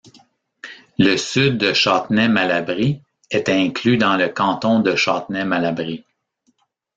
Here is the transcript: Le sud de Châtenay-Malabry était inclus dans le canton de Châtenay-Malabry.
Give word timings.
Le 0.97 1.15
sud 1.15 1.59
de 1.59 1.73
Châtenay-Malabry 1.73 3.03
était 3.29 3.51
inclus 3.53 3.97
dans 3.97 4.17
le 4.17 4.29
canton 4.29 4.79
de 4.79 4.95
Châtenay-Malabry. 4.95 6.03